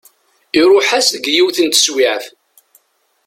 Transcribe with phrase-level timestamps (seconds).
[0.59, 2.25] Iruḥ-as deg yiwet n teswiɛt.